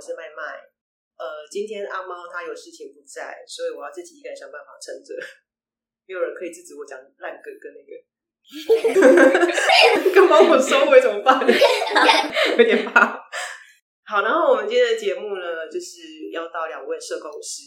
[0.00, 0.62] 是麦麦。
[1.18, 5.14] 呃，今天阿猫他有事情不在，所以我要自己一个人想办法撑着。
[6.06, 7.92] 没有人可以制止我讲烂梗跟那个，
[10.14, 11.42] 跟帮我收尾怎么办？
[12.56, 13.18] 有点怕。
[14.06, 17.62] 好，然后我们今天的节目呢，就是要到两位社工师，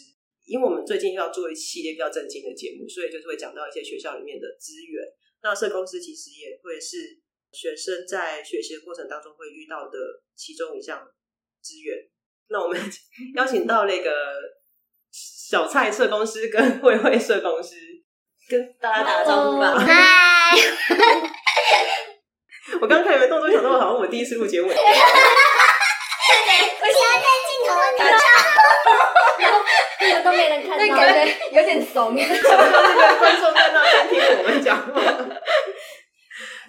[0.46, 5.04] 因为我们最近要做一系列比较正经的节目，所以就是会讲到一些学校里面的资源。
[5.44, 7.20] 那社工师其实也会是。
[7.52, 10.00] 学生在学习的过程当中会遇到的
[10.34, 11.06] 其中一项
[11.62, 11.98] 资源，
[12.52, 12.78] 那我们
[13.36, 14.12] 邀请到那个
[15.12, 17.76] 小蔡社公司跟慧慧社公司
[18.50, 19.74] 跟大家打个招呼吧。
[19.80, 20.58] 嗨
[22.80, 24.68] 我刚看你们动作，想到好像我第一次录节目。
[24.70, 24.84] 我现
[26.46, 26.52] 在
[27.20, 27.98] 在镜头里
[30.08, 30.84] 面，都没人看到，
[31.52, 32.18] 有点怂。
[32.18, 35.02] 什 么那个观众在那边听我们讲话？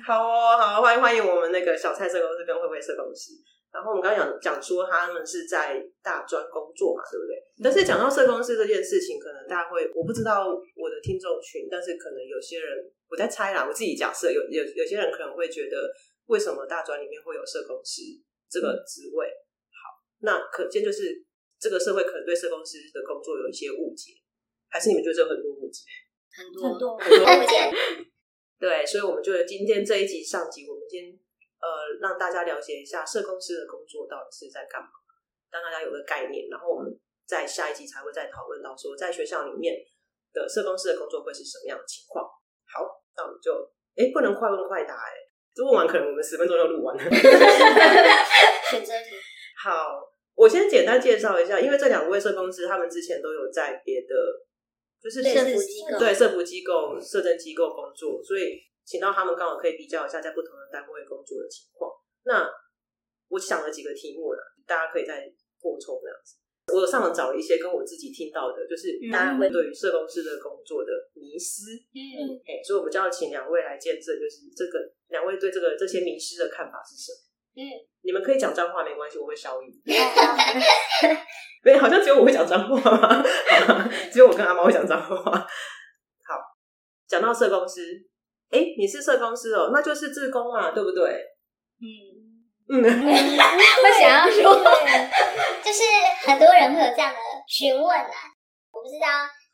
[0.07, 3.31] 好哦，好，欢迎欢迎我们那个小蔡社公司跟慧慧社工师。
[3.73, 7.41] 然后我们刚刚讲讲说他们是在大专工作嘛，对不对？
[7.65, 12.69] 但是讲到社工师这件事情，可能大家会，我不知道我的听众群，但是可能有些人
[13.09, 15.91] 我在猜啦，我自己假设有有有些人可能会觉得，
[16.27, 18.03] 为什么大专里面会有社工师
[18.51, 19.27] 这个职位？
[19.73, 21.25] 好，那可见就是
[21.59, 24.13] 这个社会可能对社工师的工作有一些误解，
[24.69, 25.89] 还是你们觉得这有很多误解？
[26.37, 27.57] 很多很多误解。
[28.61, 31.03] 对，所以，我们就今天这一集上集，我们先
[31.63, 34.91] 呃让大家了解一下社工师的工作到底是在干嘛，
[35.51, 36.51] 让大家有个概念。
[36.51, 36.91] 然后我们
[37.25, 39.79] 在下一集才会再讨论到说，在学校里面
[40.35, 42.27] 的社工师的工作会是什么样的情况。
[42.67, 42.85] 好，
[43.17, 43.55] 那我们就
[43.97, 45.15] 哎不能快问快答哎，
[45.55, 47.03] 这问完可能我们十分钟就录完了。
[48.69, 49.17] 选择题。
[49.63, 50.03] 好，
[50.35, 54.15] 我先简单介绍一下，因为这两位社工师他们之前都有在别的。
[55.03, 61.91] 就是社福机构，对社福机构、社政机构工作，所以请到他们刚好可以比较一下在不同的单位工作的情况。
[62.25, 62.49] 那
[63.29, 66.37] 我想了几个题目了，大家可以再扩充这样子。
[66.73, 71.75] 我上网找了一些跟我自己听到的，就是大家会对于社工师的工作的迷失。
[71.93, 74.79] 嗯，哎，所以我们就要请两位来见证，就是这个
[75.09, 77.19] 两位对这个这些迷失的看法是什么？
[77.55, 77.61] 嗯，
[78.03, 79.69] 你们可以讲脏话没关系，我会消音。
[81.63, 83.25] 对，好像只有我会讲脏话吗？
[84.13, 85.17] 只有我跟阿猫会讲脏话。
[85.31, 85.47] 好，
[87.09, 88.07] 讲到社工师，
[88.53, 91.11] 哎、欸，你是社工师哦，那就是志工嘛，对不对？
[91.81, 91.89] 嗯
[92.71, 94.55] 嗯，我想要说，
[95.65, 95.83] 就是
[96.27, 97.19] 很多人会有这样的
[97.49, 98.13] 询问啊，
[98.71, 99.09] 我不知道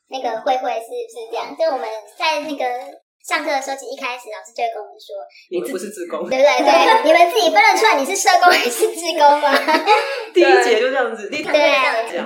[0.09, 2.99] 那个慧慧是不是这样，就我们在那个。
[3.21, 5.13] 上课的时候，一开始老师就会跟我们说
[5.51, 6.49] ：“你们不是志工，对不对？
[6.65, 9.53] 对，你们自己分得出来你是社工还是志工吗？”
[10.33, 11.53] 第一节就这样子，对，对，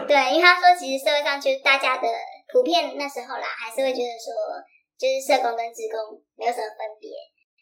[0.07, 2.07] 对，因为他说，其实社会上就是大家的
[2.53, 4.31] 普遍那时候啦，还是会觉得说，
[5.03, 7.11] 就是社工跟志工没有什么分别，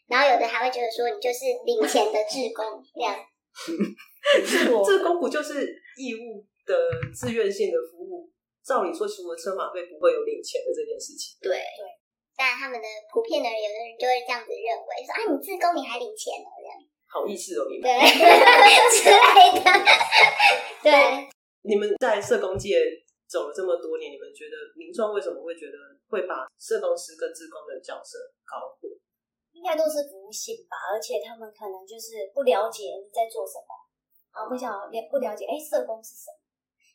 [0.06, 3.18] 然后有的还会觉得说，你就是领钱的志工这样。
[4.86, 5.66] 志工不就是
[5.98, 6.70] 义务的
[7.10, 8.30] 自愿性的服务？
[8.62, 11.34] 照理说，除了车马费，不会有领钱的这件事情。
[11.42, 11.82] 对对。
[12.38, 16.78] 但他们的普遍的人，有的人就会这样子认为，说啊，你自工你还领钱哦，这样。
[17.10, 17.90] 好意思哦，你们。
[17.90, 17.90] 对。
[18.86, 19.66] 之类的。
[20.78, 21.26] 对。
[21.66, 22.78] 你们在社工界
[23.26, 25.74] 走了这么多年，你们觉得民众为什么会觉得
[26.12, 28.92] 会把社工师跟志工的角色搞混？
[29.56, 33.72] 应该都是服务性吧，而且他们可能就是不了解你在做什么，
[34.36, 36.36] 啊，不想了不了解，哎，社工是什么，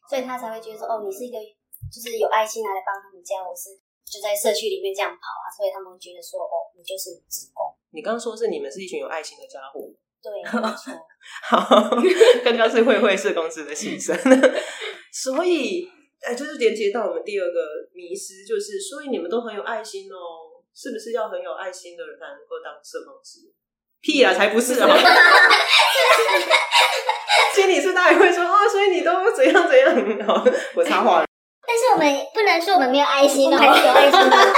[0.06, 1.42] 所以他才会觉得说，哦，你是一个
[1.90, 3.74] 就是有爱心来帮他们这样，我是。
[4.08, 9.82] 就在社区里面这样跑啊，所以他们会觉得说：“哦，你就是职工。”你刚刚说是你们是一群有爱心的家伙。
[10.24, 10.48] 对，没
[10.80, 10.94] 错。
[11.44, 11.90] 好，
[12.42, 14.18] 刚刚是慧慧社工师的心声。
[15.12, 15.86] 所以，
[16.22, 17.60] 哎，就是连接到我们第二个
[17.94, 23.42] 迷失，就是所以你们都很有爱心哦，是不是要很有爱心的人才能够当社工师？
[24.02, 24.88] 屁啊，才不是啊！
[27.54, 30.28] 心理师大也会说啊，所以你都怎样怎样？
[30.28, 31.26] 好，我插话了。
[31.68, 34.38] 但是我们不能说我们没有爱心哦，还是有爱心的。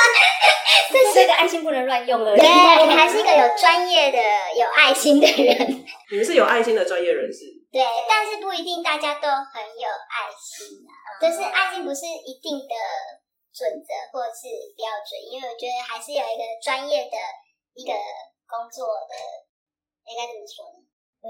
[1.14, 2.36] 这个爱心不能乱用了。
[2.36, 2.46] 对，
[2.80, 4.18] 我们还是一个有专业的、
[4.58, 5.86] 有爱心的人。
[6.12, 7.46] 你们是有爱心的专业人士。
[7.72, 11.22] 对，但是不一定大家都很有爱心啊。
[11.22, 12.74] 就是爱心不是一定的
[13.54, 17.18] 准则或者是标准，因为我觉得还是有一个专业的
[17.76, 17.94] 一个
[18.50, 19.14] 工作的，
[20.10, 20.82] 应该怎么说呢？
[21.22, 21.30] 呃，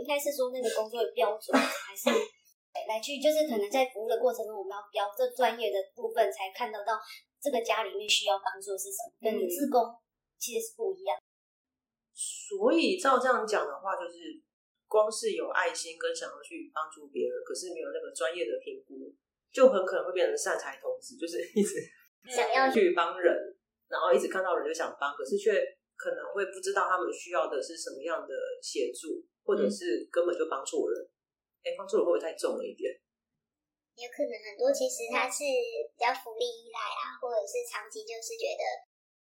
[0.00, 2.10] 应该是说那个工作的标准，还是
[2.88, 6.98] 来去就是可能在服务的过程中，我们要标这专业的部分，才看得到
[7.38, 9.94] 这个家里面需要帮助是什么，跟你自工
[10.38, 11.20] 其实是不一样。
[12.10, 14.40] 所以照这样讲的话，就是
[14.90, 19.14] 光是有爱心跟想要去帮助别人，可是没有那个专业的评估，
[19.54, 21.78] 就很可能会变成善财童子， 就是一直
[22.26, 23.30] 想要去帮人，
[23.86, 25.54] 然后一直看到人就想帮，可是却。
[26.00, 28.32] 可能会不知道他们需要的是什么样的
[28.64, 30.96] 协助，或者是根本就帮错人。
[31.60, 32.88] 哎、嗯，帮错人会不会太重了一点？
[34.00, 35.44] 有可能很多其实他是
[35.92, 38.64] 比较福利依赖啊，或者是长期就是觉得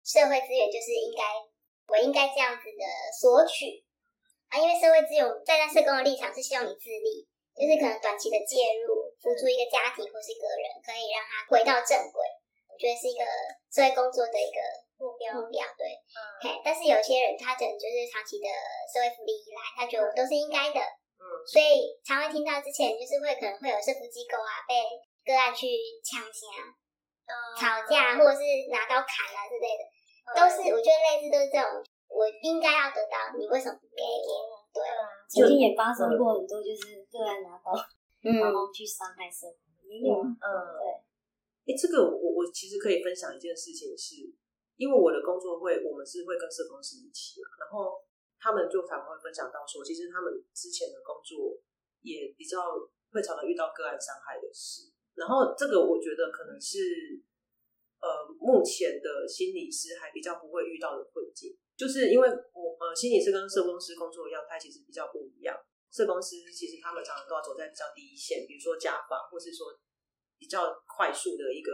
[0.07, 1.43] 社会资源就是应该
[1.91, 2.85] 我应该这样子的
[3.19, 3.83] 索取
[4.51, 7.25] 啊，因为社会资源在那社工的立场是希望你自立，
[7.55, 12.21] 就是可能短期的介入辅助一个家庭或是个人，可以让他回到正轨。
[12.69, 13.23] 我觉得是一个
[13.71, 14.61] 社会工作的一个。
[15.01, 15.97] 目标目标对，
[16.45, 18.45] 嗯，但是有些人他可能就是长期的
[18.85, 20.81] 社会福利依赖，他觉得我都是应该的，
[21.17, 24.77] 嗯，所以常会听到之前就是会可能会有社福机构啊被
[25.25, 25.73] 个案去
[26.05, 31.65] 抢钱啊、嗯、吵架，或者是拿刀砍啊之类的，嗯、都是我觉得类似都是这种，
[32.11, 34.61] 我应该要得到，你为什么不给我？
[34.75, 34.83] 对，
[35.31, 37.73] 曾经也发生过很多就是个案拿刀，
[38.23, 40.37] 嗯，然后去伤害社工，也有，嗯，
[41.65, 44.35] 对，哎，这个我我其实可以分享一件事情是。
[44.81, 48.01] 因为我的工作会，我们是会跟社工师一起，然后
[48.41, 51.61] 他们就常会分享到说，其实他们之前的工作
[52.01, 52.81] 也比较
[53.13, 57.21] 会常常遇到个案伤害的事，然后这个我觉得可能是
[58.01, 65.57] 呃目前的心理师还比较不会遇到的困境，就是因为我呃心理师跟社工师工作的样态其实比较不一样，
[65.89, 69.73] 社工师其实他们常常都要走在比较第一线，比如说家访，或是说
[70.37, 71.73] 比较快速的一个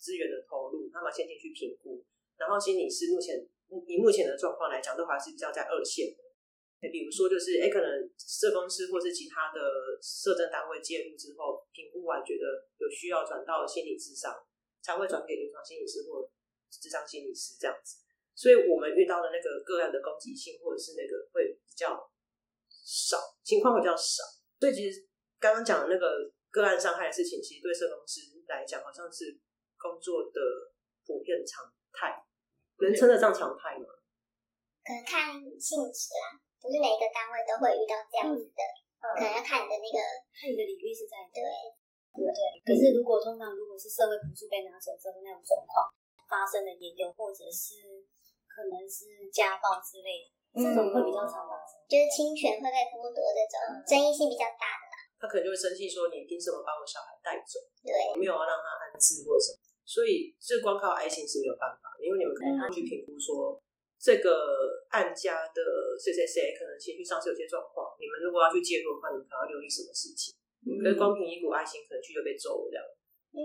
[0.00, 2.00] 资源的投入，他们先进去评估。
[2.40, 3.36] 然后心理师目前
[3.84, 6.88] 以目前的状况来讲，都还是比较在二线的。
[6.88, 9.60] 比如说，就是哎，可能社工师或是其他的
[10.00, 14.32] 社政单位介入之后，评估完觉得有需要转到心理智商，
[14.80, 16.28] 才会转给临床心理师或
[16.68, 18.03] 智商心理师这样子。
[18.34, 21.94] 所以我们遇到的那个个案的攻击性，或者是那个会比较
[22.68, 24.22] 少，情况会比较少。
[24.60, 25.06] 所以其实
[25.38, 29.38] 刚刚讲的那个个案伤害的事情，其实对社工师来讲，好像是
[29.78, 30.40] 工作的
[31.06, 32.18] 普遍常态。
[32.82, 33.86] 能称得上常态吗？
[34.84, 38.60] 可能看性质啦，不是每一个单位都会遇到这样子的，
[39.00, 39.98] 嗯、可能要看你的那个，
[40.34, 41.40] 看你的领域是在对，
[42.12, 42.40] 对对。
[42.66, 45.88] 可是如果通常如果是社会补助被拿走之后那种状况
[46.28, 48.04] 发生的也有，或者是
[48.54, 54.96] 可能是家暴之类的，嗯、这种会比较常发生，就是侵权会被剥夺这种争议性比较大的啦。
[55.18, 57.58] 他可能就会生气说：“你凭什么把我小孩带走？
[57.82, 63.56] 对，我没有要让他安置或什么。”所以，这光靠爱心是没有办法，因为你们可能要去评估说，
[63.96, 65.60] 这个案家的
[65.96, 70.36] 谁谁谁可能情绪上是有些状况，你们如果要去介入的话，你们可能要留意什么事情？
[70.64, 72.84] 嗯，可是光凭一股爱心，可能去就被揍了这样。
[73.32, 73.40] 嗯，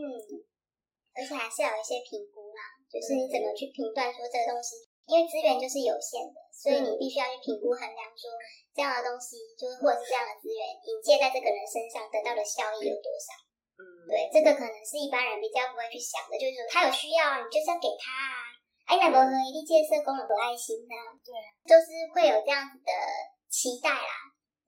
[1.16, 8.30] 而且还是要有一些评估啦，就是你怎么去评断说这个东西，因为资源就是有限的，所以你必须要去评估衡量说
[8.78, 13.34] 这样的东西，就是或者是这样的资源引介在这个人身上得到的效益有多少。
[14.06, 18.54] 对，这个可能是一般人比较不会去想的，就是说他有需要，你就是要给他啊。
[18.90, 20.96] 哎，那如何一定建设工人有爱心呢？
[21.22, 21.32] 对，
[21.66, 22.92] 就是会有这样子的
[23.48, 24.14] 期待啦。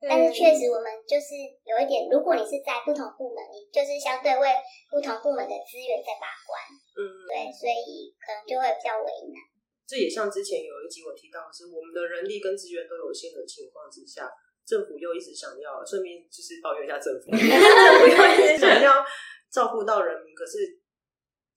[0.02, 4.48] 嗯、但是确实，我们就是有一点，如果你是在不同部门，你就是相对为
[4.90, 6.56] 不同部门的资源在把关。
[6.96, 9.38] 嗯，对，所以可能就会比较为难。
[9.86, 14.30] 这也像之前有一集我提到的是，我们的人力跟资源都有限的情况之下，
[14.66, 19.04] 政府又一直想要，顺便就是抱怨一下政府， 政府又一直想要。
[19.52, 20.80] 照顾到人民，可是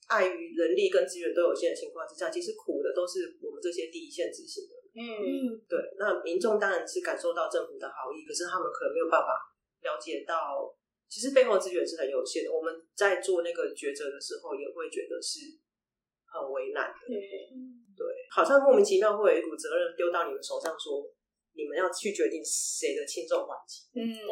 [0.09, 4.83] 碍于人力跟资源都有限的情况之下，其实苦的都是我们这些第一线执行的人。
[4.99, 5.79] 嗯，对。
[5.97, 9.39] 那民众当然是感受到政府的好意，可是他们可能没有办法
[9.79, 10.67] 了解到，
[11.07, 12.51] 其实背后资源是很有限的。
[12.51, 15.55] 我们在做那个抉择的时候，也会觉得是
[16.27, 16.99] 很为难的。
[17.15, 21.01] 嗯，对，好像莫名其妙会有一股责任丢到你们手上，说
[21.53, 23.87] 你们要去决定谁的轻重缓急。
[23.95, 24.27] 嗯，对，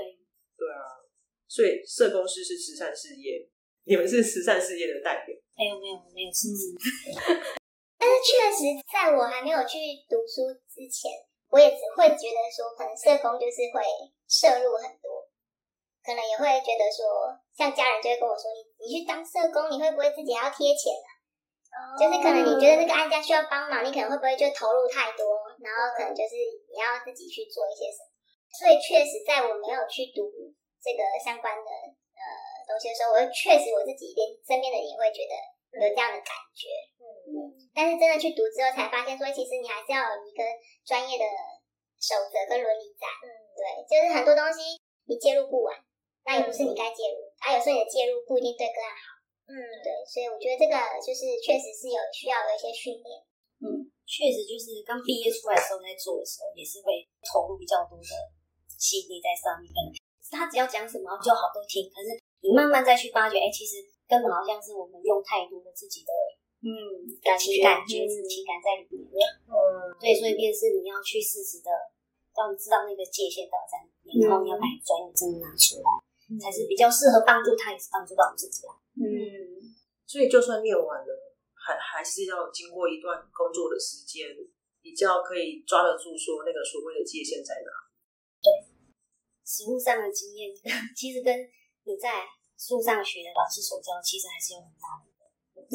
[0.58, 1.02] 对啊。
[1.48, 3.48] 所以社工师是慈善事业。
[3.86, 5.36] 你们是慈善事业的代表？
[5.60, 6.72] 没有没有没有事情。
[8.00, 9.76] 但是确实，在我还没有去
[10.08, 11.12] 读书之前，
[11.52, 13.84] 我也只会觉得说，可能社工就是会
[14.28, 15.28] 摄入很多，
[16.04, 21.13] 可能也会觉得说，像家人就会跟我说，你你去当社工，你会不会自己还要贴钱啊？
[21.74, 26.38] 哦、就是可能你觉得这个案家需要帮忙，你可能会不会就投入太多，然后可能就是
[26.70, 28.10] 你要自己去做一些什么。
[28.54, 30.22] 所以确实，在我没有去读
[30.78, 31.70] 这个相关的
[32.14, 32.22] 呃。
[32.64, 35.36] 东西的时候，我确实我自己连身边的人也会觉得
[35.76, 37.36] 有这样的感觉，嗯嗯。
[37.76, 40.40] 但是真的去读之后，才发现说，其实你还是要有一个
[40.88, 41.26] 专业的
[42.00, 43.28] 守则跟伦理在，嗯。
[43.52, 44.80] 对就是很多东西
[45.12, 45.76] 你介入不完，
[46.24, 49.20] 那也不是你该介入，啊，有时候你的介入不一定对个案好。
[49.46, 53.10] 嗯，对，所以我觉得这个就是确实是有需要的一些训练。
[53.64, 58.12] 嗯，确实就是刚毕业出来的时候在做的时候，也是会投入比较多的
[58.68, 59.72] 心力在上面。
[60.32, 66.12] 他只要讲什么就好都听，可是你慢慢再去发觉，哎，其实根本好像是我们用太多的自己的
[66.66, 66.72] 嗯
[67.22, 69.22] 感情感觉、是情感在里面。
[69.46, 69.56] 嗯，
[70.00, 71.70] 对，所以便是你要去适时的
[72.34, 75.88] 让你知道那个界限到底在哪里，然后你要把专业真的拿出来，
[76.40, 78.74] 才是比较适合帮助他，也是帮助到我们自己啊。
[78.96, 79.74] 嗯，
[80.06, 81.12] 所以就算念完了，
[81.54, 84.30] 还还是要经过一段工作的时间，
[84.82, 87.70] 比较可以抓得住说那个所谓的界限在哪。
[88.44, 88.48] 对，
[89.46, 90.52] 实务上的经验，
[90.96, 91.34] 其实跟
[91.84, 95.10] 你在书上学的老师所教，其实还是有很大的。
[95.58, 95.70] 嗯，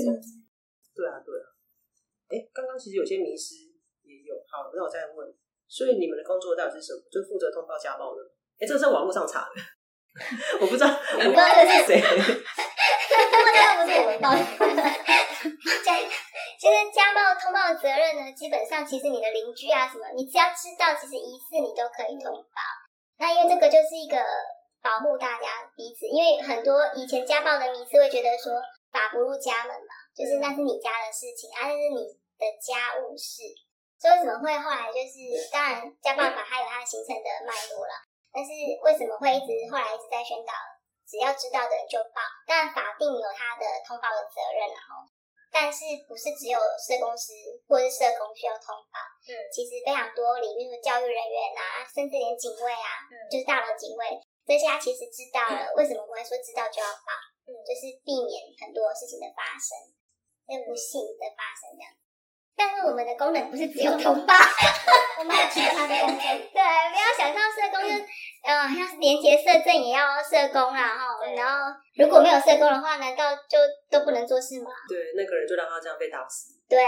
[0.94, 1.46] 对啊，对啊。
[2.28, 3.54] 哎，刚刚其实有些迷失
[4.04, 4.36] 也有。
[4.46, 5.34] 好，那我再问，
[5.66, 7.02] 所以你们的工作到底是什么？
[7.10, 8.22] 就负责通报家暴的？
[8.58, 9.54] 哎，这个是在网络上查的。
[10.60, 12.00] 我不知道，我不知道这是谁。
[12.00, 14.38] 这个不是我们报的。
[15.84, 15.94] 家，
[16.58, 22.58] 其实家暴通报的责任呢，基本上其实你的邻居啊什么，你只要知道，其实疑似你都可以通报。
[23.18, 24.18] 那因为这个就是一个
[24.82, 25.46] 保护大家
[25.76, 28.54] 彼此，因为很多以前家暴的迷思会觉得说
[28.92, 32.06] 法不入家门嘛，就是那是你家的事情，啊，那是你
[32.38, 33.42] 的家务事。
[33.98, 37.94] 所以为什么会后来就是，当然家暴法它有它形成的脉络了。
[38.38, 38.54] 但是
[38.87, 40.54] 为什么会一直后来一直在宣导，
[41.02, 42.23] 只要知道的人就报？
[42.47, 45.02] 但法定有他的通报的责任，然后，
[45.50, 47.35] 但是不是只有社工师
[47.66, 49.02] 或是社工需要通报？
[49.26, 54.07] 嗯，其实非常多里面的教育人员啊，甚至连警卫啊，嗯、就是大楼警卫
[54.47, 57.11] 这些，他其实知道了，嗯、为什么不会说知道就要报？
[57.50, 59.75] 嗯，就是避免很多事情的发生，
[60.47, 61.90] 那不幸的发生这样。
[62.58, 64.34] 但是我们的功能不是只有通报，
[65.20, 66.18] 我们还有其他的功能。
[66.50, 67.94] 对，不要想象社工就，
[68.42, 71.06] 呃，像是连结社政也要社工啦，哈。
[71.36, 73.56] 然后如果没有社工的话，难道就
[73.88, 74.70] 都不能做事吗？
[74.90, 76.58] 对，那个人就让他这样被打死。
[76.68, 76.82] 对，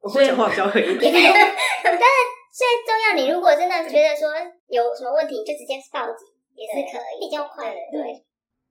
[0.00, 1.12] 我会讲话比较狠一点。
[1.84, 2.16] 但是
[2.48, 4.32] 最重要，你如果真的觉得说
[4.68, 6.26] 有什么问题，就直接报警
[6.56, 7.76] 也是可以，比较快的。
[7.92, 8.24] 对，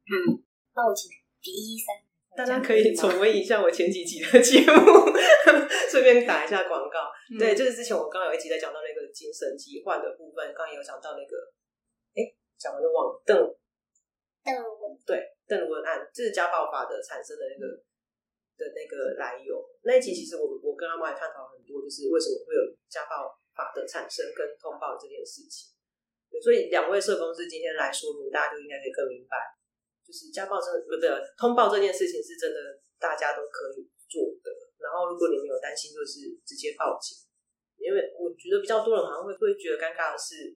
[0.09, 0.41] 嗯，
[0.73, 1.93] 报警第一声。
[2.37, 5.09] 大家可以重温一下我前几集的节目，
[5.89, 7.09] 顺便打一下广告。
[7.33, 11.33] 嗯、对，就是之前我刚刚有一集在讲到那个精神疾患的部分，刚刚也有讲到那个，
[12.13, 12.21] 哎，
[12.53, 13.17] 讲完就忘了。
[13.25, 13.33] 邓
[14.45, 15.17] 邓文对
[15.49, 17.65] 邓文案，这是家暴法的产生的那个
[18.53, 19.57] 的那个来由。
[19.81, 25.73] 那一集其实我我跟阿妈也探讨很多，就是为什么会有家暴法的产生跟通报这件事情。
[26.37, 29.56] 所以两位社工师今天来说明，大家就应该可以更明白。
[30.07, 34.47] 就是家暴真的不对，通报这件事情是真的，大家都可以做的。
[34.79, 37.19] 然后如果你们有担心，就是直接报警，
[37.75, 40.55] 因为我觉得比较多人好像会会觉得尴尬的是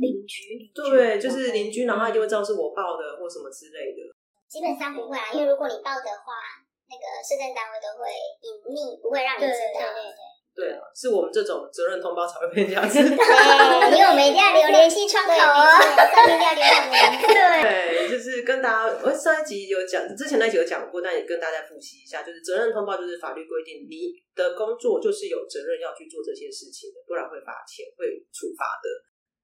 [0.00, 4.00] 邻居，对，就是邻居，然后他一定会知道是我报的或什么之类的。
[4.48, 8.08] 基本上不会啊，因为如果你报的话，那个市政单位都会
[8.40, 9.92] 隐匿，不会让你知道。
[9.92, 10.33] 对对对。
[10.54, 13.10] 对啊，是我们这种责任通报才会被人家知道。
[13.18, 16.94] 对，因为我们一定要留联系窗口哦，上面 一定要留我们。
[17.26, 28.86] 对，就是跟大家，我上一集有讲，之前那集有讲过，但也跟大家复习一下，就是责任通报就是法律规定，你的工作就是有责任要去做这些事情的，不然会罚钱，会处罚的。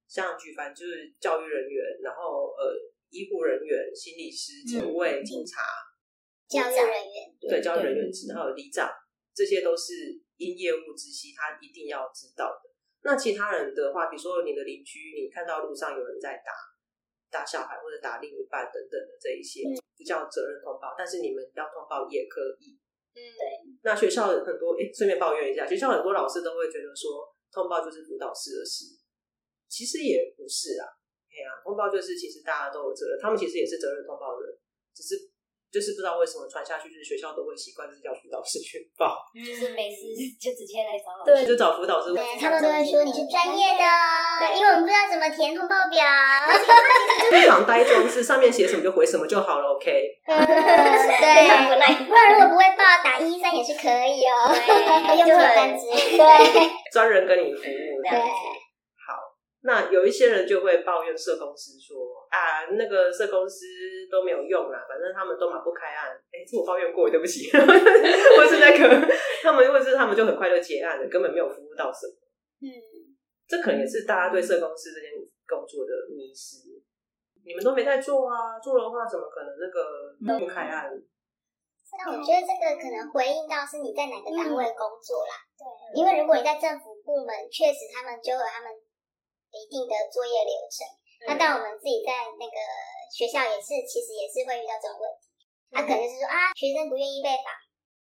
[0.07, 2.71] 像举凡就是教育人员，然后呃
[3.11, 5.67] 医护人员、心理师、警卫、嗯、警察、
[6.47, 8.89] 教育人员，对，教育人员，然后里长，
[9.35, 10.23] 这些都是。
[10.41, 12.65] 因业务之息，他一定要知道的。
[13.05, 16.51] 那其他人的话，比如说你的邻居，你看到路上有人在打
[17.29, 19.61] 打小孩或者打另一半等等的这一些，
[19.97, 22.81] 不叫责任通报，但是你们要通报也可以。
[23.13, 23.77] 嗯，对。
[23.85, 28.97] 那学校很多，哎，顺便抱怨一下，学校很多老师都会觉得说，通报就是辅导师的事，
[29.69, 30.89] 其实也不是啊。
[31.29, 34.57] 对啊，通报就是其实大家都有责任，他们其实也是责任通报人，
[34.97, 35.29] 只是。
[35.73, 42.13] 就是不知道为什么传下去，就是学校都会习惯是叫辅导师去报，就是每次就直接来找老师，对，就找辅导师。
[42.13, 43.85] 对，他们都会说你是专业的，
[44.43, 46.03] 对，因为我们不知道怎么填通报表。
[47.31, 49.87] 非常呆装，是上面写什么就回什么就好了，OK。
[50.27, 50.35] 对，
[52.07, 58.21] 不然如果不会报，打一一三也是可以哦， 不用错单子，对，专人跟你服务，对。
[59.63, 61.99] 那有一些人就会抱怨社工师说
[62.31, 63.67] 啊，那个社公司
[64.11, 66.15] 都没有用啊，反正他们都马不开案。
[66.31, 67.51] 哎、欸，这我抱怨过，对不起。
[67.51, 68.87] 或是那个
[69.43, 72.15] 他们，或是他们就很快就结案了，根本没有服务到什么。
[72.63, 72.71] 嗯，
[73.49, 75.11] 这可能也是大家对社公司这件
[75.47, 76.71] 工作的迷失。
[77.45, 80.87] 你们都没在做啊，做的话怎么可能那个不开案？
[81.99, 85.35] 那我觉得这个可能回应到是你在哪个单位工作啦。
[85.59, 85.67] 对，
[85.99, 88.71] 因为如果你在政府部门，确实他们就有他们。
[89.51, 90.87] 一定的作业流程。
[91.21, 92.57] 嗯、那但我们自己在那个
[93.13, 95.29] 学校也是，其实也是会遇到这种问题。
[95.71, 97.53] 他、嗯啊、可能就是说啊，学生不愿意被访，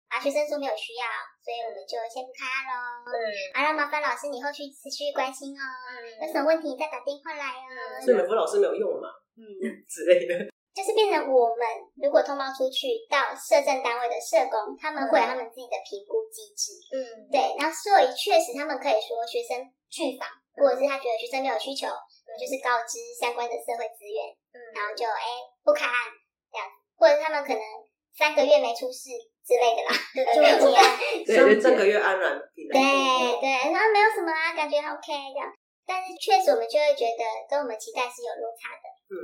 [0.10, 1.06] 啊，学生说没有需要，
[1.44, 2.76] 所以我们就先不开案喽。
[3.10, 3.16] 嗯，
[3.54, 8.00] 啊，让麻烦老师你后续持续关心哦，嗯、有什么问题你再打电话来哦。
[8.00, 9.10] 所以美孚老师没有用嘛？
[9.36, 9.44] 嗯，
[9.90, 10.34] 之类的。
[10.70, 11.66] 就是变成我们
[12.00, 16.72] 如果通报出去到社政单位的社工，他们会有他们自己的评估机制。
[16.96, 21.90] 嗯，对，然后所以确实他们可以说学生拒访，或者是他觉得学生没有需求。
[22.38, 24.20] 就是告知相关的社会资源，
[24.54, 26.12] 嗯，然后就哎、欸、不开案
[26.52, 26.68] 这样，
[27.00, 27.64] 或者他们可能
[28.14, 29.10] 三个月没出事
[29.48, 29.92] 之类的啦，
[30.36, 30.84] 就没结案，
[31.26, 32.76] 对，就三个月安然平安。
[32.76, 35.48] 对对，然后没有什么啊，感觉 OK 这样，
[35.88, 39.16] 但是确实我们就会觉得跟我们期待是有落差的，嗯，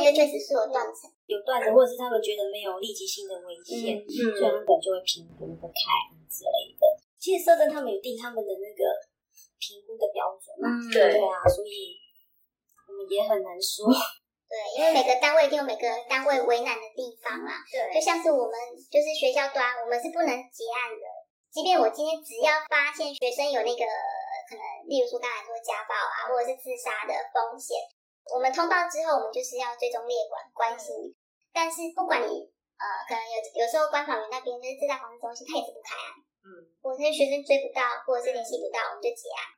[0.00, 5.78] 因为确实是有断层，有断层，或者是他们觉得没有立即性的危险，嗯，所以他们就会评估不开
[6.10, 6.84] 案之类的。
[7.20, 8.82] 其实社政他们有定他们的那个
[9.58, 11.98] 评估的标准嘛，嗯，对对啊，所以。
[13.06, 13.86] 也很难说，
[14.48, 17.62] 对，因为每个单位一定有每个单位为难的地方啦。
[17.70, 18.54] 对，就像是我们
[18.90, 21.04] 就是学校端，我们是不能结案的。
[21.52, 23.84] 即便我今天只要发现学生有那个
[24.48, 27.76] 可能，例如说刚才说家暴啊，或者是自杀的风险，
[28.32, 31.12] 我们通报之后，我们就是要追踪列管关心。
[31.52, 36.08] 但是不管你呃，可能有有时候关防员那边就是自杀防治中心，他也是不开案。
[36.46, 36.48] 嗯，
[36.80, 39.57] 或者是学生追不到，或者是联系不到，我们就结案。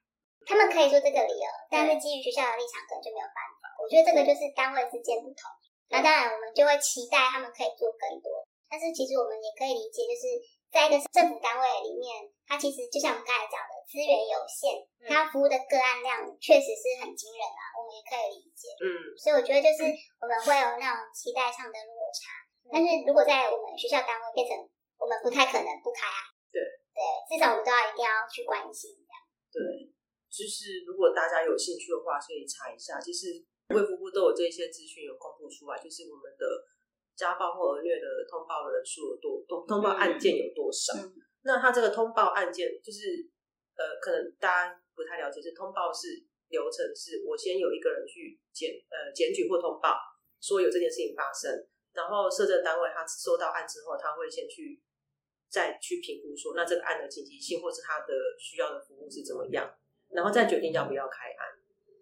[0.50, 3.70] 他们可以说这个理由，但是基于学校的立场，可能就没有办法。
[3.78, 5.46] 我觉得这个就是单位之间不同。
[5.86, 8.42] 那当然，我们就会期待他们可以做更多。
[8.66, 10.26] 但是其实我们也可以理解，就是
[10.74, 17.62] 在一个政府单位里面，它其实就像我们刚才讲的，资源有限，它服务的个案量确实是很惊人啊。
[17.78, 18.74] 我们也可以理解。
[18.82, 19.14] 嗯。
[19.14, 19.86] 所以我觉得就是
[20.18, 22.42] 我们会有那种期待上的落差。
[22.74, 24.58] 但是如果在我们学校单位变成
[24.98, 26.26] 我们不太可能不开啊。
[26.50, 26.58] 对。
[26.90, 26.98] 对，
[27.30, 29.22] 至少我们都要一定要去关心这样。
[29.54, 29.94] 对。
[30.30, 33.00] 就是如果大家有兴趣的话，可以查一下。
[33.00, 33.44] 其实
[33.74, 36.46] 卫福部都有这些资讯有公布出来，就是我们的
[37.16, 40.94] 家暴或儿虐的通报人数有多，通通报案件有多少。
[40.94, 41.12] 嗯、
[41.42, 43.28] 那他这个通报案件，就是
[43.74, 49.98] 呃，可能大家不太了解，是通报是流程是，我先有一个人去检呃检举或通报，
[50.40, 51.50] 说有这件事情发生，
[51.92, 54.80] 然后社政单位他收到案之后，他会先去
[55.48, 59.68] 再去评估说，那这个案的紧急性或是他的需要的服务是怎么样。
[60.12, 61.46] 然后再决定要不要开案，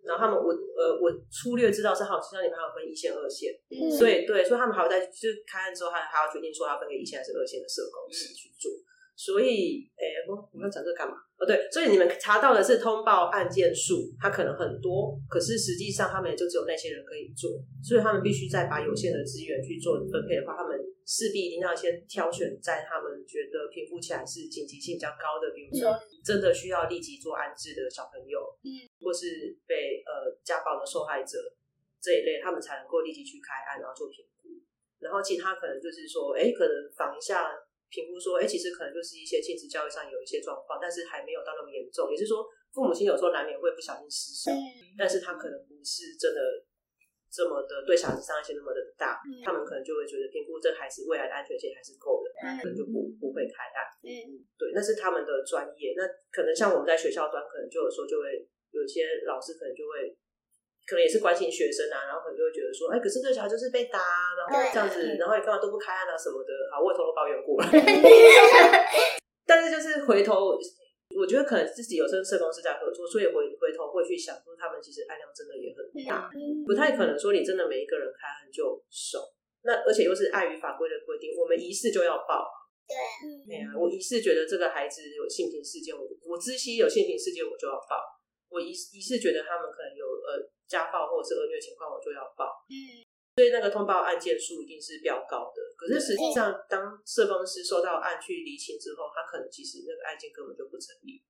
[0.04, 8.72] 然后他们我呃我粗略知道是好像你们还有分一线二线，嗯、所以对，所以他们还要在就是开案之后还还要决定说要分给一线还是二线的社工师去做。
[9.18, 11.16] 所以，哎，我我们讲这个干嘛？
[11.38, 17.50] 哦，对，所以你们查到的是通报案件数，它可能很多，可是实际上他们也就只有那些人可以做，
[17.82, 31.38] 所以他们必须再把有限的资源去做分配的话，他们势必一定要先挑选在他们觉得评估起来是紧急性比较高的，比如说真的需要立即做安置的小朋友，嗯，或是被呃家暴的受害者
[31.98, 34.60] 这一类，他们才能够立即去开案然后做评估，
[35.00, 37.56] 然后其他可能就是说，哎，可能访一下。
[37.90, 42.10] 评估说，哎、欸，其实可能就是一些亲子教育上有一些状况，但是还没有到那么严重。
[42.12, 46.40] 也是说，父母亲有时候难免会不小心失手，嗯、但是他可能不是真的
[47.30, 53.84] 这么的对小孩子伤害性那么的大，嗯、他们可能就会觉得评估这孩子未来的安全性还是够的，嗯、可能就不不会开案。
[54.00, 55.94] 嗯，对，那是他们的专业。
[55.96, 60.16] 那可能像我们在学校端，可能就有时候就会有些老师可能就会。
[60.88, 64.00] 可能也是关心学生啊，然后可能就会觉得说，哎、欸，可是这小孩就是被打，
[64.32, 66.48] 然后这样子，然后也干嘛都不开案啊什么的。
[66.72, 67.68] 好，我也偷偷抱怨过了。
[69.44, 70.56] 但是就是回头，
[71.12, 75.84] 我觉得可能自己有跟社工是在合作，所以回回头会去想说，他们其实案量真的也很
[76.66, 79.18] 不太可能说你真的每一个人开案就收。
[79.62, 82.46] 那而且又是碍于法规的规定，我们疑似就要报。
[82.86, 82.94] 对，
[83.44, 88.00] 对啊，我疑似觉得这个孩子有性侵事件，我我知悉有性侵事件，我就要报。
[88.48, 90.50] 我疑疑似觉得他们可能有呃。
[90.68, 92.60] 家暴或者是恶虐情况，我就要报。
[92.68, 93.00] 嗯，
[93.40, 95.64] 所以那个通报案件数一定是比较高的。
[95.80, 101.24] 可是实际上，当社工师收到案去厘清之后，他可能其实那个案件根本就不成立。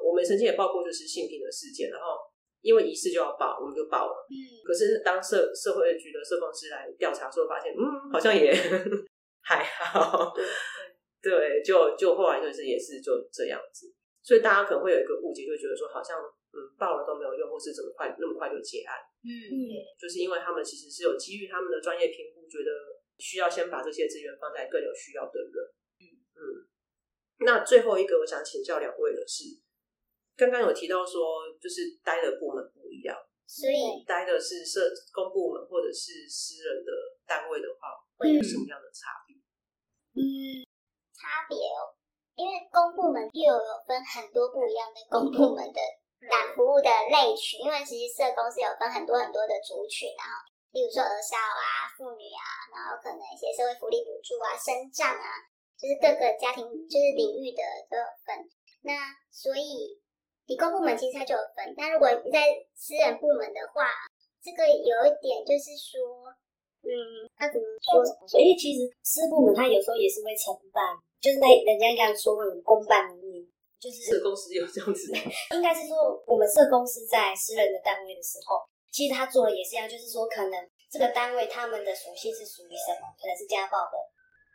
[0.00, 2.16] 我们曾经也报过就是性平的事件，然后
[2.60, 4.26] 因为疑似就要报，我们就报了。
[4.30, 8.52] 嗯，可是当社社会局的社工师来调查之后，发现嗯，好像也
[9.42, 10.34] 还好。
[10.34, 13.92] 对，对，就就后来就是也是就这样子。
[14.22, 16.16] 所以大家可能会有一个误解，就觉得说好像。
[16.48, 18.96] 嗯，报了都没有用，或是怎么快那么快就结案？
[19.20, 19.28] 嗯，
[20.00, 22.72] 就是因为他们其实是有基于他们的专业评估，觉得
[23.18, 25.52] 需要先把这些资源放在更有需要的人。
[26.00, 26.04] 嗯
[26.40, 26.40] 嗯。
[27.44, 29.44] 那最后一个我想请教两位的是，
[30.38, 33.10] 刚刚有提到说，就是待的部门不一样，
[33.42, 36.94] 所以待的是社公部门或者是私人的
[37.26, 39.34] 单位的话，会有什么样的差别？
[40.14, 40.22] 嗯，
[41.10, 41.90] 差别哦，
[42.38, 45.82] 因为公部门又有分很多不一样的公部门的。
[46.18, 50.34] 打服务的类群，因为其实社工是有分很多很多的族群，然后
[50.74, 52.42] 例如说儿少啊、妇女啊，
[52.74, 55.26] 然后可能一些社会福利补助啊、生障啊，
[55.78, 58.34] 就是各个家庭就是领域的都有分。
[58.82, 58.98] 那
[59.30, 60.02] 所以
[60.48, 62.40] 理工部门其实它就有分，但如果你在
[62.72, 63.92] 私人部门的话，
[64.40, 66.32] 这个有一点就是说，
[66.80, 68.00] 嗯，他怎么说？
[68.24, 73.44] 所以其实私部门他有时候也是会承办，就是那人家这样说会有公办民营，
[73.76, 75.12] 就是社公司有这样子。
[75.52, 80.56] 应该是说我们社公司在私人的单位的时候，其实他做的也是一样，就是说可能
[80.88, 83.04] 这个单位他们的属性是属于什么？
[83.20, 84.00] 可能是家暴的，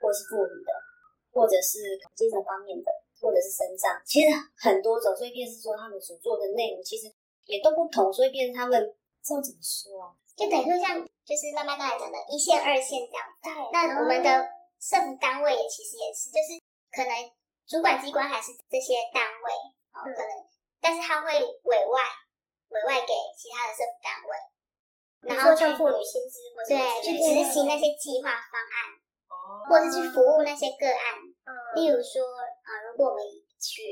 [0.01, 0.73] 或是妇女的，
[1.29, 2.89] 或者是精神方面的，
[3.23, 4.27] 或者是身障，其实
[4.59, 7.07] 很多种，所以便是说他们所做的内容其实
[7.45, 8.93] 也都不同，所以变成他们。
[9.23, 10.11] 这怎么说啊？
[10.35, 13.23] 就等于说，像就是妈妈刚才讲的一线、二线这样。
[13.39, 13.55] 对。
[13.71, 14.27] 那我们的
[14.83, 16.59] 政府单位也其实也是，就是
[16.91, 17.31] 可能
[17.63, 19.47] 主管机关还是这些单位，
[19.95, 20.43] 哦，可能，
[20.83, 21.95] 但是他会委外
[22.67, 24.35] 委外给其他的政府单位，
[25.23, 28.75] 然后就妇女薪资，对，去执行那些计划方案，
[29.31, 31.15] 哦，或者是去服务那些个案。
[31.47, 31.79] 嗯。
[31.79, 32.19] 例如说，
[32.63, 33.19] 啊，如果我们
[33.59, 33.83] 取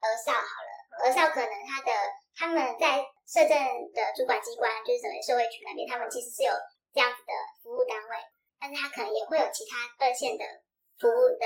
[0.00, 0.70] 儿少好了，
[1.04, 1.90] 儿少可能他的
[2.36, 3.04] 他们在。
[3.28, 3.52] 社政
[3.92, 6.52] 的主管机关就是整个社会局那边，他们其实是有
[6.96, 8.16] 这样子的服务单位，
[8.56, 10.40] 但是他可能也会有其他二线的
[10.96, 11.44] 服务的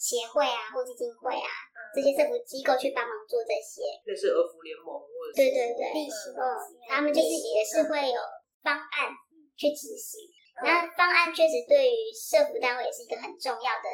[0.00, 1.52] 协会啊或基金会啊
[1.92, 5.84] 这些社福机构去帮忙做这些，类似儿福联盟或者对对对，
[6.32, 6.40] 嗯，
[6.88, 8.16] 他们就是也是会有
[8.64, 9.12] 方案
[9.60, 10.16] 去执行，
[10.64, 13.86] 那方案确实对于社福单位也是一个很重要的。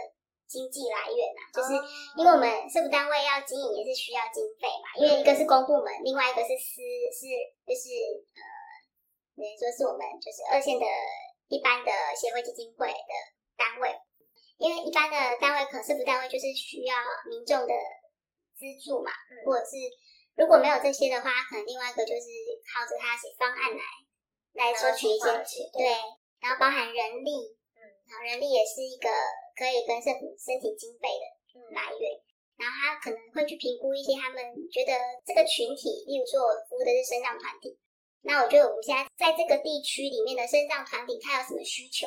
[0.49, 1.77] 经济来源呐、啊，就是
[2.17, 4.89] 因为我们社福单位要经营，也是需要经费嘛。
[4.97, 6.81] 因为一个是公部门，另外一个是私，
[7.13, 7.29] 是
[7.69, 7.93] 就是
[8.33, 8.41] 呃，
[9.37, 10.89] 等于说是我们就是二线的
[11.53, 13.13] 一般的协会基金会的
[13.61, 13.93] 单位。
[14.57, 16.97] 因为一般的单位，可能社福单位就是需要
[17.29, 17.75] 民众的
[18.57, 19.13] 资助嘛，
[19.45, 19.77] 或者是
[20.35, 22.27] 如果没有这些的话，可能另外一个就是
[22.73, 23.85] 靠着他写方案来
[24.65, 25.93] 来收取一些钱，对，
[26.41, 29.13] 然后包含人力，嗯，然后人力也是一个。
[29.59, 31.27] 可以跟政府申请经费的
[31.75, 32.03] 来源，
[32.55, 34.39] 然后他可能会去评估一些他们
[34.71, 34.95] 觉得
[35.27, 37.75] 这个群体，例如说我服务的是身障团体，
[38.23, 42.07] 那我觉得我们现在在这个地区里面的身障团体，他有什么需求？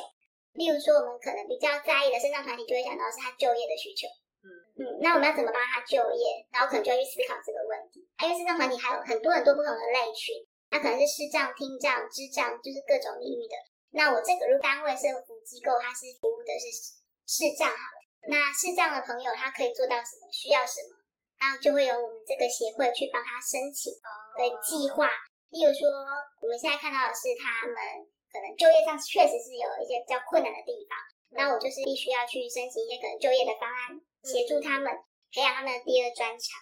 [0.56, 4.08] 例如说我们可能比较在意的身障团体，就会想到是他就业的需求。
[4.40, 4.48] 嗯
[4.80, 6.48] 嗯，那我们要怎么帮他就业？
[6.48, 8.00] 然后可能就要去思考这个问题。
[8.24, 10.40] 因为身障团体还有很多很多不同的类群，
[10.72, 13.54] 那可能是视障、听障、智障，就是各种领域的。
[13.92, 17.01] 那我这个如单位社福机构，它是服务的是。
[17.26, 20.30] 视障好了，那视障的朋友他可以做到什么？
[20.32, 20.98] 需要什么？
[21.42, 23.90] 然后就会有我们这个协会去帮他申请
[24.38, 25.10] 的计划。
[25.50, 25.90] 例如说，
[26.40, 27.76] 我们现在看到的是他们
[28.30, 30.96] 可能就业上确实是有一些比较困难的地方，
[31.34, 34.88] 那我就是必须要去申请一些可能就业的方案，协助他们
[35.28, 36.56] 培养他们的第二专长。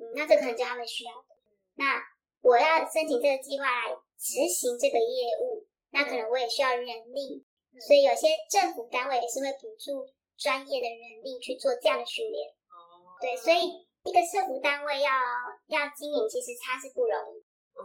[0.00, 1.30] 嗯，那这可能就他们需要的。
[1.78, 2.02] 那
[2.42, 7.45] 我要申请这个计划来执行这个业务，那可能我也需要人力。
[7.80, 12.48] 所以有些政府单位也是会补助专业的人力去做这样的训练。
[12.72, 15.10] 哦，对，所以一个社服单位要
[15.68, 17.44] 要经营，其实它是不容易。
[17.76, 17.82] 嗯，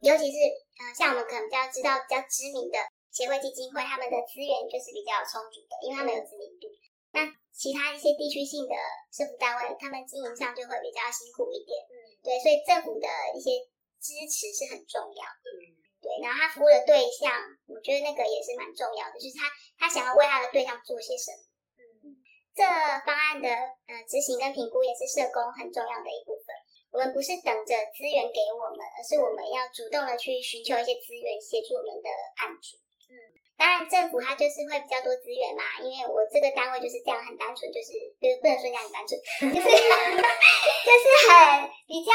[0.00, 0.38] 尤其是
[0.78, 2.78] 呃，像我们可能比较知道比较知名的
[3.10, 6.70] 协会基金会，他们的资源就是比较充足的，因为他们有知名度。
[7.14, 8.74] 那其他一些地区性的
[9.14, 11.74] 社服单位，他们经营上就会比较辛苦一点。
[11.90, 13.62] 嗯，对，所以政府的一些
[13.98, 15.46] 支持是很重要的。
[15.58, 15.83] 嗯。
[16.04, 17.32] 对，然后他服务的对象，
[17.64, 19.48] 我觉得那个也是蛮重要的，就是他
[19.80, 21.40] 他想要为他的对象做些什么。
[21.80, 22.12] 嗯，
[22.52, 22.60] 这
[23.08, 23.48] 方案的
[23.88, 26.52] 呃执行跟评估也是社工很重要的一部分。
[26.92, 32.76] 我们不是等着资源给我们，而是我们要主动的去寻求一些资源，协助我们的案主。
[33.08, 33.16] 嗯，
[33.56, 39.16] 当然政府它就是会比较多资源嘛，因为我这个单位就是这样很单纯，就是就是不能说这样很单纯，
[39.48, 39.66] 就是
[40.84, 42.12] 就是很比较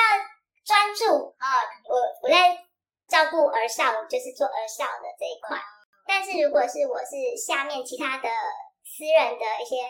[0.64, 2.69] 专注啊、我我在。
[3.10, 5.58] 照顾儿少，我就是做儿少的这一块。
[6.06, 8.30] 但是如果是我是下面其他的
[8.86, 9.82] 私人的一些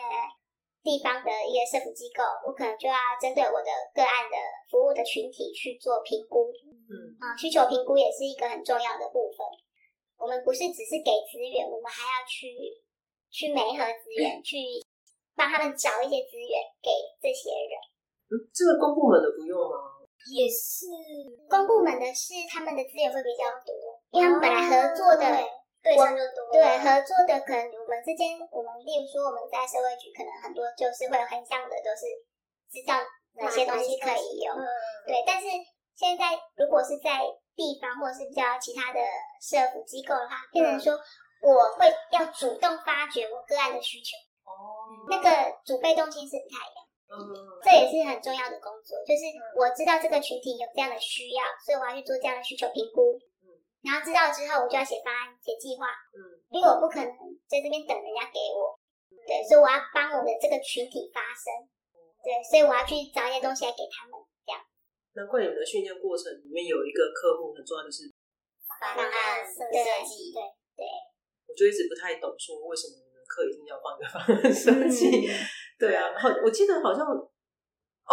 [0.82, 4.36] 地方的一个社福机构，我可能就要针对我的个案的
[4.72, 6.48] 服务的群体去做评估。
[6.88, 9.44] 嗯，啊，需求评估也是一个很重要的部分。
[10.16, 12.48] 我们不是只是给资源，我们还要去
[13.30, 14.56] 去媒合资源， 去
[15.36, 16.88] 帮他们找一些资源给
[17.20, 17.76] 这些人。
[18.28, 19.99] 嗯，这个公部门的不用吗？
[20.28, 20.84] 也是
[21.48, 23.72] 公部门的事，他们的资源会比较多，
[24.12, 25.24] 因为他们本来合作的
[25.80, 26.52] 对象就多。
[26.52, 32.04] 对，合作的可能我们之间，我们例如说我们在社会局，可能很多就是会有很像的，都是
[32.68, 33.00] 知道
[33.40, 34.52] 哪些东西可以用。
[35.08, 35.48] 对，但是
[35.96, 37.24] 现在如果是在
[37.56, 39.00] 地方或者是比较其他的
[39.40, 40.92] 社福机构的话，变成说
[41.40, 44.12] 我会要主动发掘我个案的需求。
[44.44, 45.30] 哦，那个
[45.64, 46.89] 主被动性是不太一样。
[47.10, 47.18] 嗯，
[47.66, 49.26] 这也是很重要的工作，就是
[49.58, 53.18] 我知道这个群体有这样的需要，所以我要去做这样的需求评估。
[53.42, 53.50] 嗯，
[53.82, 55.90] 然后知道之后，我就要写方案、写计划。
[56.14, 57.10] 嗯，因为我不可能
[57.50, 58.78] 在这边等人家给我。
[59.26, 61.50] 对，所以我要帮我的这个群体发声。
[62.22, 64.14] 对，所以我要去找一些东西来给他们。
[64.46, 64.62] 这样。
[65.18, 68.06] 难怪你们的训练过程里面有一个科目很重要，就是
[68.78, 69.66] 方案设
[70.06, 70.30] 计。
[70.30, 70.38] 对
[70.78, 70.86] 对。
[71.50, 72.94] 我就一直不太懂，说为什么
[73.30, 75.06] 课一定要放一个方案设计。
[75.22, 75.30] 嗯
[75.80, 78.12] 对啊，好，我记得好像，哦，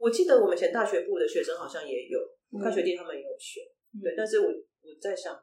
[0.00, 2.16] 我记得我们以前大学部的学生好像也有，
[2.56, 3.60] 大、嗯、学弟他们也有学，
[3.92, 5.36] 嗯、对，但是我我在想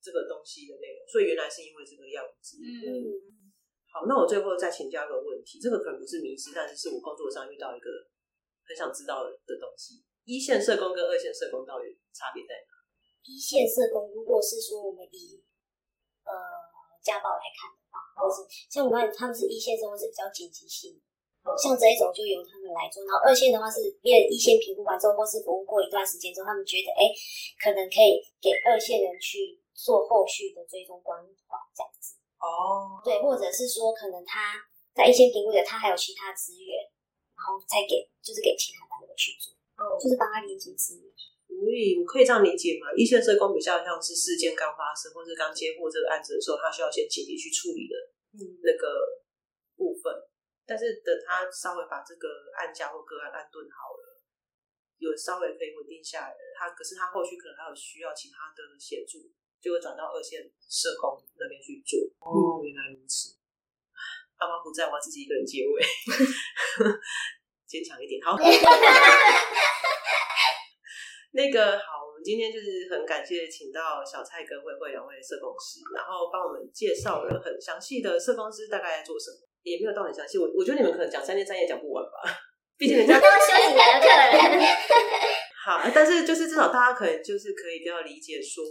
[0.00, 2.56] 这个东西的内容，所以原来是因为这个样子。
[2.64, 3.20] 嗯，
[3.92, 7.90] 好，那我最后再请教一个问题，这个可能不是迷失，但是是我工作上遇到一个
[8.64, 12.72] 很想知道的东西：一线社工跟二线社工到底差别在哪？
[13.28, 15.44] 一线社工如果是说我们以
[16.24, 16.32] 呃
[17.04, 21.02] 家暴来看的话，或是像我们他们是一线生活是比较紧急性的。
[21.56, 27.08] 像这一种就由他们来做，然后二线的话是因为一线评估完之后，或是服务过一段时间之后，他们觉得哎，
[27.56, 32.20] 可能可以给二线人去做后续的追踪关怀这样子。
[32.36, 34.52] 哦，对，或者是说可能他
[34.92, 36.76] 在一线评估的，他还有其他资源，
[37.32, 41.08] 然后再给就是给其他单位去做，哦，就是帮他连接资源。
[41.60, 42.88] 所以我可以这样理解吗？
[42.96, 47.94] 一线社工比较像是事件刚发生或是刚接获这个案子的时候，他需要先紧急去处理的，
[48.32, 48.88] 嗯，那个
[49.76, 50.08] 部分。
[50.64, 54.24] 但是等他稍微把这个案家或个案安顿好了，
[54.96, 59.18] 有稍微可以稳定下来了，他可是他后续可能还有需要其他的协助，
[59.60, 62.00] 就会转到二线社工那边去做。
[62.24, 63.36] 哦，原来如此。
[64.38, 65.82] 爸妈不在，我要自己一个人结尾，
[67.68, 68.16] 坚强一点。
[68.24, 68.38] 好，
[71.32, 79.36] 那个好，我们今天就是很感谢请到小蔡跟慧慧两位社工师，然后帮我们介绍了很详细的社工师大概在做什么。
[79.62, 82.32] 也没有到很详细，我我觉得你们可能讲三天三夜讲不完吧，
[82.78, 84.08] 毕竟人家都要休息来的客
[84.56, 84.56] 人。
[85.62, 88.64] 好，但是就是至少大家可能就是可以比较理解说，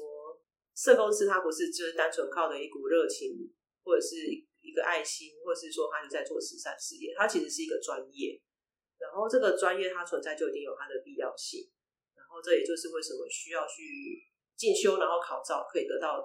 [0.76, 3.38] 社工师他不是就是单纯靠的一股热情
[3.86, 4.16] 或者是
[4.60, 8.42] 一个爱心，或者是说他是在做慈善事业，他其实是一个专业。
[8.98, 11.79] 然后这个专业它存在就一定有它的必要性，然
[12.30, 14.22] 后这也就是为什么需要去
[14.56, 16.22] 进修，然后考照可以得到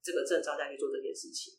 [0.00, 1.52] 这个证照再去做这件事情。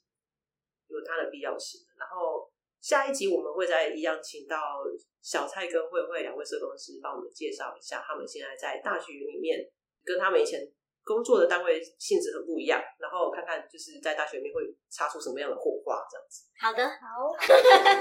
[0.88, 2.49] 有它的必要性，然后
[2.81, 4.81] 下一集我们会再一样请到
[5.21, 9.59] 小蔡跟慧慧两位社工师帮我们介绍一下他们现在在大学里面
[10.03, 10.59] 跟他们以前
[11.03, 16.45] 工作的单位性质很不一样，然后看看就是在大学里面会擦出什么样的火花这样子。
[16.59, 17.38] 好的，好，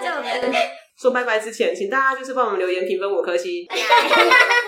[0.00, 0.58] 这样子
[0.96, 3.66] 说拜拜之前，请大家就是帮我们留言评分五颗星。